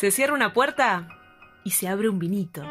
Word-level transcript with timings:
Se 0.00 0.10
cierra 0.10 0.32
una 0.32 0.54
puerta 0.54 1.08
y 1.62 1.72
se 1.72 1.86
abre 1.86 2.08
un 2.08 2.18
vinito. 2.18 2.62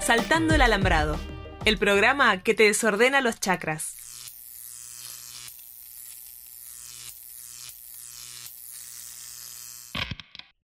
Saltando 0.00 0.54
el 0.54 0.62
alambrado, 0.62 1.20
el 1.66 1.76
programa 1.76 2.42
que 2.42 2.54
te 2.54 2.62
desordena 2.62 3.20
los 3.20 3.40
chakras. 3.40 3.94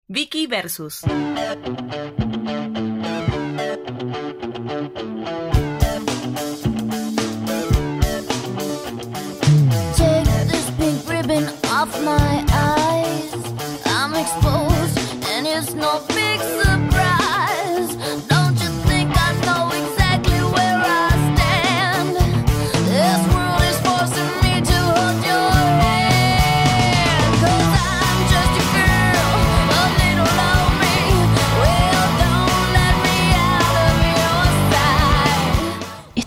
Vicky 0.07 0.47
versus. 0.47 1.01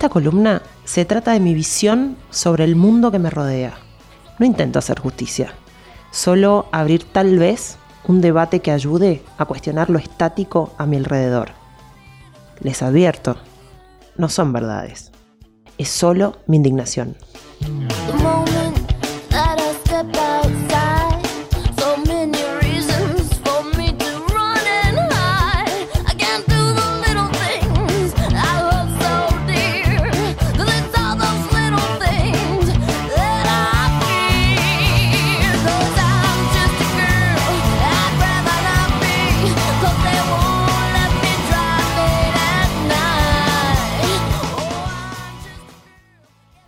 Esta 0.00 0.08
columna 0.08 0.62
se 0.86 1.04
trata 1.04 1.32
de 1.32 1.40
mi 1.40 1.52
visión 1.52 2.16
sobre 2.30 2.64
el 2.64 2.74
mundo 2.74 3.10
que 3.10 3.18
me 3.18 3.28
rodea. 3.28 3.74
No 4.38 4.46
intento 4.46 4.78
hacer 4.78 4.98
justicia, 4.98 5.52
solo 6.10 6.68
abrir 6.72 7.04
tal 7.04 7.38
vez 7.38 7.76
un 8.06 8.20
debate 8.20 8.60
que 8.60 8.72
ayude 8.72 9.22
a 9.38 9.44
cuestionar 9.44 9.90
lo 9.90 9.98
estático 9.98 10.72
a 10.78 10.86
mi 10.86 10.96
alrededor. 10.96 11.50
Les 12.60 12.82
advierto, 12.82 13.36
no 14.16 14.28
son 14.28 14.52
verdades, 14.52 15.12
es 15.78 15.88
solo 15.88 16.36
mi 16.46 16.56
indignación. 16.56 17.16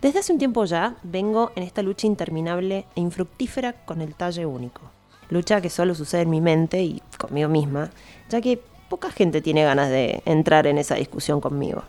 Desde 0.03 0.19
hace 0.19 0.33
un 0.33 0.37
tiempo 0.37 0.65
ya 0.65 0.97
vengo 1.03 1.53
en 1.55 1.63
esta 1.63 1.81
lucha 1.81 2.07
interminable 2.07 2.85
e 2.93 2.99
infructífera 2.99 3.71
con 3.85 4.01
el 4.01 4.15
talle 4.15 4.45
único. 4.45 4.81
Lucha 5.29 5.61
que 5.61 5.69
solo 5.69 5.95
sucede 5.95 6.23
en 6.23 6.29
mi 6.29 6.41
mente 6.41 6.83
y 6.83 7.01
conmigo 7.17 7.47
misma, 7.47 7.89
ya 8.27 8.41
que 8.41 8.61
poca 8.89 9.11
gente 9.11 9.41
tiene 9.41 9.63
ganas 9.63 9.89
de 9.89 10.21
entrar 10.25 10.67
en 10.67 10.77
esa 10.77 10.95
discusión 10.95 11.39
conmigo. 11.39 11.83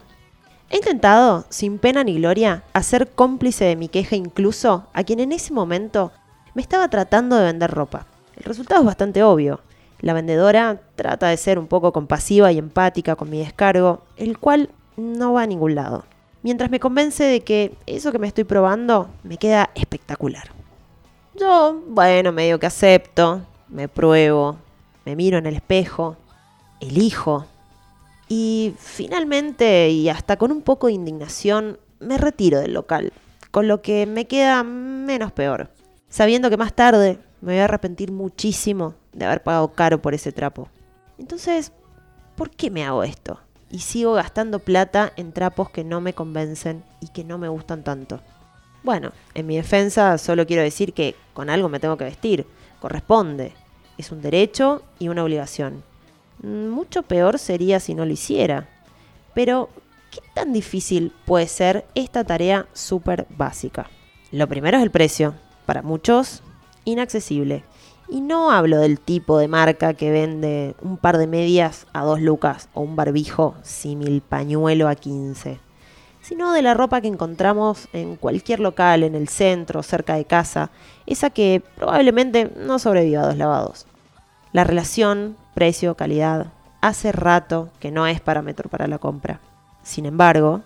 He 0.71 0.77
intentado, 0.77 1.45
sin 1.49 1.79
pena 1.79 2.05
ni 2.05 2.15
gloria, 2.15 2.63
hacer 2.73 3.11
cómplice 3.11 3.65
de 3.65 3.75
mi 3.75 3.89
queja 3.89 4.15
incluso 4.15 4.87
a 4.93 5.03
quien 5.03 5.19
en 5.19 5.33
ese 5.33 5.53
momento 5.53 6.13
me 6.55 6.63
estaba 6.63 6.87
tratando 6.87 7.35
de 7.35 7.47
vender 7.47 7.73
ropa. 7.73 8.07
El 8.37 8.45
resultado 8.45 8.83
es 8.83 8.87
bastante 8.87 9.25
obvio. 9.25 9.59
La 9.99 10.13
vendedora 10.13 10.81
trata 10.95 11.27
de 11.27 11.37
ser 11.37 11.59
un 11.59 11.67
poco 11.67 11.93
compasiva 11.93 12.53
y 12.53 12.59
empática 12.59 13.17
con 13.17 13.29
mi 13.29 13.41
descargo, 13.41 14.05
el 14.17 14.39
cual 14.39 14.71
no 14.97 15.33
va 15.33 15.43
a 15.43 15.47
ningún 15.49 15.75
lado. 15.75 16.05
Mientras 16.45 16.71
me 16.71 16.79
convence 16.79 17.25
de 17.25 17.41
que 17.41 17.75
eso 17.87 18.13
que 18.13 18.19
me 18.19 18.27
estoy 18.27 18.45
probando 18.45 19.09
me 19.23 19.39
queda 19.39 19.71
espectacular. 19.75 20.51
Yo, 21.35 21.83
bueno, 21.89 22.33
medio 22.33 22.59
que 22.61 22.67
acepto, 22.67 23.41
me 23.69 23.89
pruebo, 23.89 24.59
me 25.07 25.17
miro 25.17 25.39
en 25.39 25.47
el 25.47 25.55
espejo, 25.55 26.19
elijo 26.81 27.47
y 28.29 28.75
finalmente, 28.79 29.89
y 29.89 30.11
hasta 30.11 30.37
con 30.37 30.53
un 30.53 30.61
poco 30.61 30.89
de 30.89 30.93
indignación, 30.93 31.79
me 31.99 32.19
retiro 32.19 32.61
del 32.61 32.75
local, 32.75 33.15
con 33.51 33.67
lo 33.67 33.81
que 33.81 34.05
me 34.05 34.27
queda 34.27 34.63
menos 34.65 35.33
peor, 35.33 35.71
sabiendo 36.11 36.51
que 36.51 36.59
más 36.59 36.75
tarde 36.75 37.21
me 37.41 37.55
voy 37.55 37.61
a 37.61 37.65
arrepentir 37.65 38.13
muchísimo 38.13 38.95
de 39.15 39.25
haber 39.25 39.43
pagado 39.43 39.73
caro 39.73 40.03
por 40.03 40.13
ese 40.13 40.31
trapo. 40.31 40.69
Entonces, 41.17 41.73
¿por 42.37 42.51
qué 42.51 42.71
me 42.71 42.85
hago 42.85 43.03
esto? 43.03 43.41
Y 43.75 43.81
sigo 43.81 44.13
gastando 44.13 44.61
plata 44.61 45.13
en 45.17 45.33
trapos 45.33 45.69
que 45.69 45.83
no 45.83 46.01
me 46.01 46.13
convencen 46.13 46.85
y 47.01 47.09
que 47.09 47.25
no 47.25 47.39
me 47.39 47.49
gustan 47.49 47.83
tanto. 47.83 48.21
Bueno, 48.85 49.11
en 49.35 49.49
mi 49.49 49.57
defensa 49.57 50.17
solo 50.17 50.47
quiero 50.47 50.63
decir 50.63 50.93
que 50.93 51.17
con 51.33 51.51
algo 51.51 51.69
me 51.69 51.81
tengo 51.81 51.97
que 51.97 52.05
vestir. 52.05 52.47
Corresponde. 52.81 53.53
Es 53.99 54.13
un 54.13 54.23
derecho 54.23 54.83
y 55.01 55.09
una 55.09 55.25
obligación. 55.25 55.83
Mm, 56.41 56.69
Mucho 56.69 57.03
peor 57.03 57.41
sería 57.41 57.81
si 57.81 57.97
no 57.97 58.07
lo 58.07 58.13
hiciera. 58.13 58.69
Pero, 59.35 59.71
¿qué 60.13 60.21
tan 60.35 60.53
difícil 60.53 61.13
puede 61.25 61.49
ser 61.49 61.85
esta 61.97 62.23
tarea 62.23 62.69
súper 62.75 63.27
básica? 63.31 63.91
Lo 64.31 64.47
primero 64.47 64.77
es 64.77 64.85
el 64.85 64.93
precio. 64.93 65.35
Para 65.67 65.83
muchos, 65.83 66.45
inaccesible. 66.85 67.65
Y 68.09 68.21
no 68.21 68.51
hablo 68.51 68.79
del 68.79 69.01
tipo 69.01 69.39
de 69.39 69.49
marca 69.49 69.95
que 69.95 70.11
vende 70.11 70.75
un 70.83 70.97
par 70.97 71.19
de 71.19 71.27
medias 71.27 71.87
a 71.93 72.05
dos 72.05 72.21
lucas 72.21 72.69
o 72.75 72.83
un 72.83 72.97
barbijo 72.97 73.55
símil 73.63 74.21
pañuelo 74.21 74.89
a 74.89 74.95
15 74.95 75.59
sino 76.25 76.55
de 76.55 76.63
la 76.63 76.73
ropa 76.73 77.03
que 77.03 77.09
encontramos 77.09 77.87
en 77.93 78.17
cualquier 78.17 78.59
local, 78.59 79.03
en 79.03 79.15
el 79.15 79.29
centro, 79.29 79.83
cerca 79.83 80.15
de 80.15 80.25
casa, 80.25 80.71
esa 81.05 81.29
que 81.29 81.63
probablemente 81.77 82.51
no 82.57 82.79
sobreviva 82.79 83.21
a 83.21 83.27
dos 83.27 83.37
lavados. 83.37 83.87
La 84.51 84.65
relación 84.65 85.37
precio-calidad 85.53 86.47
hace 86.81 87.13
rato 87.13 87.69
que 87.79 87.91
no 87.91 88.07
es 88.07 88.23
parámetro 88.23 88.71
para 88.71 88.87
la 88.87 88.97
compra. 88.99 89.41
Sin 89.83 90.07
embargo, 90.07 90.63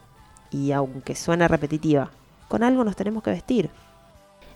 y 0.52 0.70
aunque 0.70 1.16
suene 1.16 1.48
repetitiva, 1.48 2.12
con 2.46 2.62
algo 2.62 2.84
nos 2.84 2.94
tenemos 2.94 3.24
que 3.24 3.30
vestir. 3.30 3.68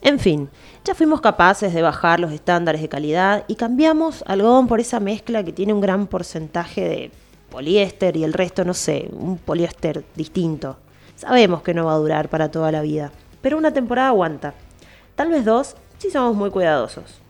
En 0.02 0.18
fin, 0.18 0.50
ya 0.84 0.96
fuimos 0.96 1.20
capaces 1.20 1.72
de 1.72 1.80
bajar 1.80 2.18
los 2.18 2.32
estándares 2.32 2.82
de 2.82 2.88
calidad 2.88 3.44
y 3.46 3.54
cambiamos 3.54 4.24
algodón 4.26 4.66
por 4.66 4.80
esa 4.80 4.98
mezcla 4.98 5.44
que 5.44 5.52
tiene 5.52 5.72
un 5.72 5.80
gran 5.80 6.08
porcentaje 6.08 6.88
de 6.88 7.10
poliéster 7.50 8.16
y 8.16 8.24
el 8.24 8.32
resto, 8.32 8.64
no 8.64 8.74
sé, 8.74 9.08
un 9.12 9.38
poliéster 9.38 10.04
distinto. 10.16 10.76
Sabemos 11.14 11.62
que 11.62 11.72
no 11.72 11.84
va 11.84 11.94
a 11.94 11.98
durar 11.98 12.28
para 12.28 12.50
toda 12.50 12.72
la 12.72 12.82
vida, 12.82 13.12
pero 13.42 13.56
una 13.56 13.72
temporada 13.72 14.08
aguanta. 14.08 14.54
Tal 15.14 15.28
vez 15.28 15.44
dos 15.44 15.76
si 15.98 16.10
somos 16.10 16.34
muy 16.34 16.50
cuidadosos. 16.50 17.20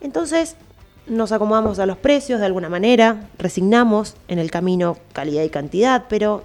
Entonces, 0.00 0.56
nos 1.06 1.30
acomodamos 1.30 1.78
a 1.78 1.86
los 1.86 1.98
precios 1.98 2.40
de 2.40 2.46
alguna 2.46 2.68
manera, 2.68 3.28
resignamos 3.38 4.16
en 4.26 4.40
el 4.40 4.50
camino 4.50 4.96
calidad 5.12 5.44
y 5.44 5.50
cantidad, 5.50 6.06
pero 6.08 6.42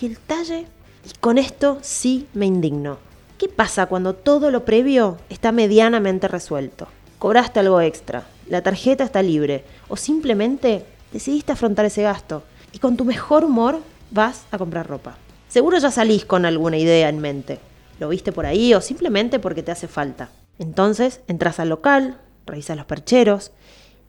¿y 0.00 0.06
el 0.06 0.18
talle? 0.18 0.66
Y 1.04 1.18
con 1.20 1.36
esto 1.36 1.76
sí 1.82 2.28
me 2.32 2.46
indigno. 2.46 2.96
¿Qué 3.38 3.48
pasa 3.50 3.84
cuando 3.84 4.14
todo 4.14 4.50
lo 4.50 4.64
previo 4.64 5.18
está 5.28 5.52
medianamente 5.52 6.26
resuelto? 6.26 6.88
Cobraste 7.18 7.60
algo 7.60 7.82
extra, 7.82 8.26
la 8.48 8.62
tarjeta 8.62 9.04
está 9.04 9.20
libre 9.20 9.62
o 9.88 9.98
simplemente 9.98 10.86
decidiste 11.12 11.52
afrontar 11.52 11.84
ese 11.84 12.00
gasto 12.00 12.44
y 12.72 12.78
con 12.78 12.96
tu 12.96 13.04
mejor 13.04 13.44
humor 13.44 13.80
vas 14.10 14.46
a 14.52 14.56
comprar 14.56 14.88
ropa. 14.88 15.18
Seguro 15.48 15.76
ya 15.76 15.90
salís 15.90 16.24
con 16.24 16.46
alguna 16.46 16.78
idea 16.78 17.10
en 17.10 17.18
mente. 17.18 17.60
Lo 18.00 18.08
viste 18.08 18.32
por 18.32 18.46
ahí 18.46 18.72
o 18.72 18.80
simplemente 18.80 19.38
porque 19.38 19.62
te 19.62 19.72
hace 19.72 19.86
falta. 19.86 20.30
Entonces 20.58 21.20
entras 21.28 21.60
al 21.60 21.68
local, 21.68 22.18
revisas 22.46 22.78
los 22.78 22.86
percheros 22.86 23.52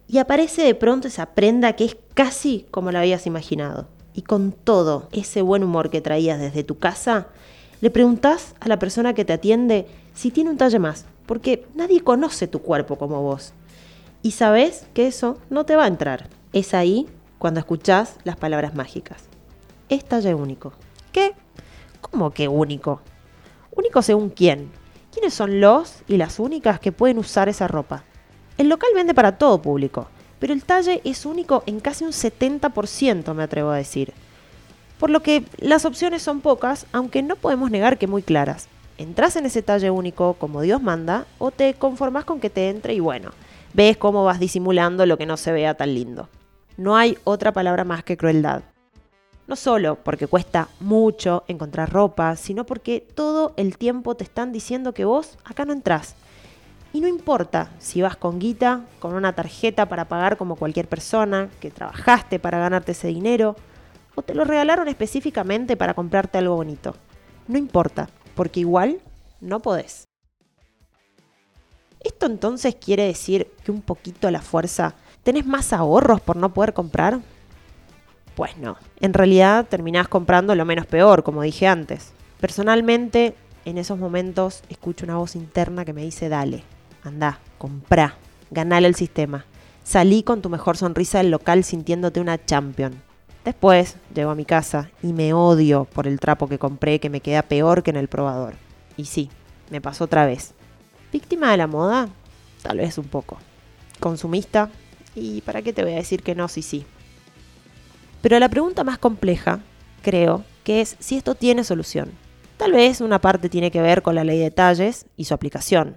y 0.08 0.20
aparece 0.20 0.64
de 0.64 0.76
pronto 0.76 1.10
esa 1.10 1.34
prenda 1.34 1.74
que 1.74 1.84
es 1.84 1.98
casi 2.14 2.66
como 2.72 2.94
la 2.94 3.00
habías 3.00 3.28
imaginado. 3.28 3.90
Y 4.14 4.22
con 4.22 4.54
todo 4.54 5.10
ese 5.12 5.42
buen 5.42 5.66
humor 5.66 5.90
que 5.90 6.00
traías 6.00 6.40
desde 6.40 6.64
tu 6.64 6.80
casa, 6.80 7.28
le 7.82 7.90
preguntás 7.90 8.56
a 8.60 8.68
la 8.68 8.80
persona 8.80 9.14
que 9.14 9.26
te 9.26 9.34
atiende 9.34 9.88
si 10.14 10.32
tiene 10.32 10.50
un 10.50 10.58
talle 10.58 10.80
más, 10.80 11.06
porque 11.26 11.68
nadie 11.76 12.02
conoce 12.02 12.48
tu 12.48 12.62
cuerpo 12.62 12.98
como 12.98 13.22
vos. 13.22 13.54
Y 14.24 14.32
sabes 14.32 14.88
que 14.94 15.08
eso 15.08 15.38
no 15.50 15.66
te 15.66 15.76
va 15.76 15.84
a 15.84 15.88
entrar. 15.88 16.28
Es 16.54 16.74
ahí 16.74 17.08
cuando 17.38 17.60
escuchás 17.60 18.16
las 18.24 18.36
palabras 18.36 18.74
mágicas. 18.74 19.26
Es 19.90 20.04
talle 20.06 20.34
único. 20.34 20.74
¿Qué? 21.12 21.34
¿Cómo 22.02 22.32
que 22.32 22.48
único? 22.48 23.02
¿Único 23.72 24.02
según 24.02 24.30
quién? 24.30 24.72
¿Quiénes 25.12 25.34
son 25.34 25.62
los 25.62 26.04
y 26.08 26.18
las 26.18 26.40
únicas 26.40 26.80
que 26.80 26.92
pueden 26.92 27.20
usar 27.20 27.48
esa 27.48 27.68
ropa? 27.68 28.04
El 28.58 28.70
local 28.70 28.90
vende 28.96 29.14
para 29.14 29.38
todo 29.38 29.62
público, 29.62 30.08
pero 30.40 30.54
el 30.54 30.64
talle 30.64 31.02
es 31.04 31.26
único 31.26 31.64
en 31.68 31.80
casi 31.80 32.04
un 32.04 32.12
70%, 32.12 33.34
me 33.34 33.44
atrevo 33.44 33.70
a 33.70 33.78
decir. 33.78 34.14
Por 35.00 35.10
lo 35.12 35.22
que 35.22 35.44
las 35.60 35.86
opciones 35.86 36.24
son 36.24 36.42
pocas, 36.42 36.88
aunque 36.92 37.22
no 37.22 37.36
podemos 37.36 37.70
negar 37.70 37.98
que 37.98 38.08
muy 38.08 38.24
claras. 38.24 38.68
¿Entrás 38.98 39.36
en 39.36 39.46
ese 39.46 39.62
talle 39.62 39.92
único 39.92 40.34
como 40.34 40.62
Dios 40.62 40.82
manda 40.82 41.26
o 41.38 41.52
te 41.52 41.76
conformás 41.76 42.26
con 42.26 42.40
que 42.40 42.50
te 42.50 42.70
entre 42.70 42.96
y 42.96 43.00
bueno, 43.00 43.30
ves 43.74 43.96
cómo 43.96 44.24
vas 44.24 44.40
disimulando 44.40 45.06
lo 45.06 45.18
que 45.18 45.28
no 45.28 45.38
se 45.38 45.52
vea 45.52 45.76
tan 45.76 45.94
lindo? 45.94 46.30
No 46.78 46.98
hay 46.98 47.18
otra 47.24 47.52
palabra 47.52 47.84
más 47.84 48.04
que 48.04 48.18
crueldad. 48.18 48.64
No 49.46 49.56
solo 49.56 49.96
porque 50.04 50.26
cuesta 50.26 50.68
mucho 50.80 51.44
encontrar 51.48 51.94
ropa, 51.94 52.36
sino 52.36 52.66
porque 52.66 53.06
todo 53.14 53.54
el 53.56 53.78
tiempo 53.78 54.16
te 54.16 54.24
están 54.24 54.52
diciendo 54.52 54.94
que 54.94 55.06
vos 55.06 55.38
acá 55.46 55.64
no 55.64 55.74
entrás. 55.74 56.16
Y 56.92 57.02
no 57.02 57.08
importa 57.08 57.70
si 57.78 58.02
vas 58.02 58.18
con 58.18 58.40
guita, 58.40 58.82
con 59.00 59.14
una 59.14 59.34
tarjeta 59.34 59.86
para 59.86 60.06
pagar 60.06 60.38
como 60.38 60.56
cualquier 60.56 60.88
persona, 60.88 61.50
que 61.60 61.70
trabajaste 61.70 62.40
para 62.40 62.58
ganarte 62.58 62.94
ese 62.94 63.10
dinero, 63.10 63.56
o 64.18 64.24
te 64.24 64.34
lo 64.34 64.46
regalaron 64.46 64.88
específicamente 64.88 65.78
para 65.78 65.94
comprarte 65.94 66.40
algo 66.40 66.56
bonito. 66.56 66.96
No 67.48 67.60
importa, 67.60 68.10
porque 68.34 68.62
igual 68.62 68.98
no 69.42 69.62
podés. 69.62 70.08
¿Esto 72.00 72.26
entonces 72.26 72.76
quiere 72.76 73.04
decir 73.04 73.52
que 73.64 73.70
un 73.70 73.84
poquito 73.84 74.28
a 74.28 74.32
la 74.32 74.42
fuerza 74.42 74.96
tenés 75.22 75.46
más 75.46 75.72
ahorros 75.72 76.20
por 76.20 76.36
no 76.36 76.52
poder 76.52 76.74
comprar? 76.74 77.20
Pues 78.36 78.58
no, 78.58 78.78
en 79.00 79.14
realidad 79.14 79.68
terminás 79.70 80.08
comprando 80.08 80.56
lo 80.56 80.66
menos 80.66 80.88
peor, 80.88 81.22
como 81.22 81.44
dije 81.44 81.68
antes. 81.68 82.12
Personalmente, 82.40 83.36
en 83.66 83.78
esos 83.78 84.00
momentos 84.00 84.64
escucho 84.70 85.06
una 85.06 85.18
voz 85.18 85.36
interna 85.36 85.86
que 85.86 85.94
me 85.94 86.02
dice, 86.04 86.28
dale, 86.28 86.64
anda, 87.04 87.40
comprá, 87.60 88.16
ganale 88.50 88.88
el 88.88 88.96
sistema. 88.96 89.46
Salí 89.84 90.24
con 90.24 90.42
tu 90.42 90.50
mejor 90.50 90.76
sonrisa 90.76 91.20
del 91.20 91.30
local 91.30 91.64
sintiéndote 91.64 92.20
una 92.20 92.44
champion. 92.44 93.07
Después 93.48 93.96
llego 94.14 94.30
a 94.30 94.36
mi 94.36 94.44
casa 94.44 94.92
y 95.02 95.14
me 95.14 95.32
odio 95.32 95.86
por 95.86 96.06
el 96.06 96.20
trapo 96.20 96.50
que 96.50 96.60
compré 96.60 97.00
que 97.00 97.10
me 97.10 97.22
queda 97.22 97.44
peor 97.44 97.82
que 97.82 97.92
en 97.92 97.96
el 97.96 98.10
probador. 98.10 98.56
Y 98.98 99.06
sí, 99.06 99.30
me 99.70 99.80
pasó 99.80 100.04
otra 100.04 100.26
vez. 100.26 100.52
¿Víctima 101.14 101.52
de 101.52 101.56
la 101.56 101.66
moda? 101.66 102.10
Tal 102.62 102.80
vez 102.80 102.98
un 102.98 103.06
poco. 103.06 103.38
¿Consumista? 104.02 104.70
¿Y 105.16 105.40
para 105.44 105.62
qué 105.62 105.72
te 105.72 105.82
voy 105.82 105.94
a 105.94 105.96
decir 105.96 106.24
que 106.24 106.36
no, 106.36 106.50
sí, 106.50 106.62
sí? 106.62 106.86
Pero 108.22 108.38
la 108.38 108.50
pregunta 108.50 108.84
más 108.84 108.98
compleja, 108.98 109.62
creo, 110.02 110.44
que 110.66 110.82
es 110.82 110.98
si 111.00 111.16
esto 111.16 111.34
tiene 111.34 111.64
solución. 111.64 112.12
Tal 112.58 112.74
vez 112.74 113.00
una 113.00 113.22
parte 113.22 113.48
tiene 113.48 113.72
que 113.72 113.82
ver 113.82 114.02
con 114.02 114.16
la 114.16 114.26
ley 114.26 114.40
de 114.40 114.52
talles 114.52 115.06
y 115.16 115.24
su 115.24 115.34
aplicación. 115.34 115.96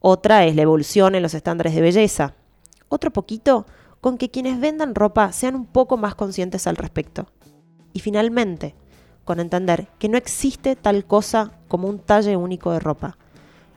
Otra 0.00 0.46
es 0.46 0.56
la 0.56 0.62
evolución 0.62 1.14
en 1.14 1.22
los 1.22 1.34
estándares 1.34 1.76
de 1.76 1.80
belleza. 1.80 2.34
Otro 2.88 3.12
poquito 3.12 3.66
con 4.02 4.18
que 4.18 4.30
quienes 4.30 4.58
vendan 4.58 4.96
ropa 4.96 5.30
sean 5.30 5.54
un 5.54 5.64
poco 5.64 5.96
más 5.96 6.16
conscientes 6.16 6.66
al 6.66 6.74
respecto. 6.74 7.28
Y 7.92 8.00
finalmente, 8.00 8.74
con 9.24 9.38
entender 9.38 9.86
que 10.00 10.08
no 10.08 10.18
existe 10.18 10.74
tal 10.74 11.04
cosa 11.04 11.52
como 11.68 11.86
un 11.86 12.00
talle 12.00 12.36
único 12.36 12.72
de 12.72 12.80
ropa. 12.80 13.16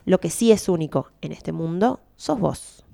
Lo 0.04 0.20
que 0.20 0.32
sí 0.32 0.52
es 0.52 0.68
único 0.68 1.12
en 1.22 1.32
este 1.32 1.52
mundo 1.52 2.02
sos 2.16 2.40
vos. 2.40 2.86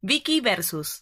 Vicky 0.00 0.40
versus 0.40 1.00